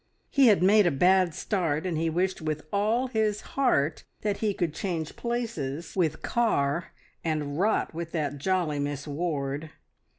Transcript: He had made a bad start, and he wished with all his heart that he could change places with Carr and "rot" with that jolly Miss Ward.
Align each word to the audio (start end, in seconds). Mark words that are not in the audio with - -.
He 0.31 0.47
had 0.47 0.63
made 0.63 0.87
a 0.87 0.89
bad 0.89 1.35
start, 1.35 1.85
and 1.85 1.95
he 1.95 2.09
wished 2.09 2.41
with 2.41 2.63
all 2.73 3.05
his 3.05 3.41
heart 3.53 4.03
that 4.21 4.37
he 4.37 4.51
could 4.51 4.73
change 4.73 5.15
places 5.15 5.95
with 5.95 6.23
Carr 6.23 6.91
and 7.23 7.59
"rot" 7.59 7.93
with 7.93 8.11
that 8.13 8.39
jolly 8.39 8.79
Miss 8.79 9.07
Ward. 9.07 9.69